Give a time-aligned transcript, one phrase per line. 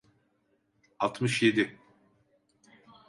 [0.99, 1.79] Altmış yedi.